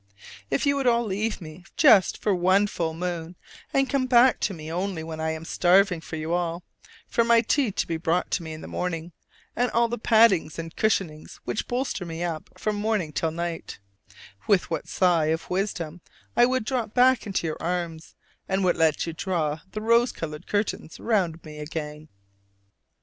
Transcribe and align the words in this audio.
If 0.49 0.65
you 0.65 0.75
would 0.77 0.87
all 0.87 1.05
leave 1.05 1.39
me 1.41 1.63
just 1.77 2.17
for 2.19 2.33
one 2.33 2.65
full 2.65 2.95
moon, 2.95 3.35
and 3.71 3.87
come 3.87 4.07
back 4.07 4.39
to 4.39 4.51
me 4.51 4.71
only 4.71 5.03
when 5.03 5.19
I 5.19 5.29
am 5.29 5.45
starving 5.45 6.01
for 6.01 6.15
you 6.15 6.33
all 6.33 6.63
for 7.07 7.23
my 7.23 7.41
tea 7.41 7.71
to 7.73 7.85
be 7.85 7.97
brought 7.97 8.31
to 8.31 8.41
me 8.41 8.51
in 8.53 8.61
the 8.61 8.67
morning, 8.67 9.11
and 9.55 9.69
all 9.69 9.87
the 9.87 9.99
paddings 9.99 10.57
and 10.57 10.75
cushionings 10.75 11.35
which 11.45 11.67
bolster 11.67 12.03
me 12.03 12.23
up 12.23 12.49
from 12.57 12.77
morning 12.77 13.13
till 13.13 13.29
night 13.29 13.77
with 14.47 14.71
what 14.71 14.85
a 14.85 14.87
sigh 14.87 15.25
of 15.25 15.47
wisdom 15.51 16.01
I 16.35 16.47
would 16.47 16.65
drop 16.65 16.95
back 16.95 17.27
into 17.27 17.45
your 17.45 17.61
arms, 17.61 18.15
and 18.49 18.63
would 18.63 18.77
let 18.77 19.05
you 19.05 19.13
draw 19.13 19.59
the 19.71 19.81
rose 19.81 20.11
colored 20.11 20.47
curtains 20.47 20.99
round 20.99 21.45
me 21.45 21.59
again! 21.59 22.09